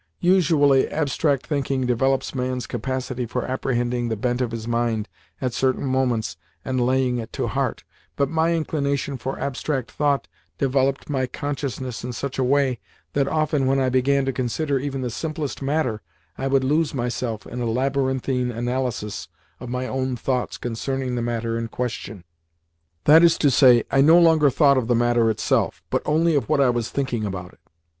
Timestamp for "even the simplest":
14.79-15.61